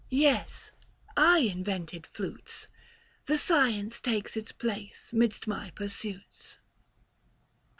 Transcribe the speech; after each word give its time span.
855 0.09 0.33
Yes, 0.33 0.71
I 1.15 1.37
invented 1.41 2.07
flutes; 2.07 2.67
The 3.25 3.37
science 3.37 4.01
takes 4.01 4.35
its 4.35 4.51
place 4.51 5.13
midst 5.13 5.45
my 5.45 5.69
pursuits." 5.75 6.57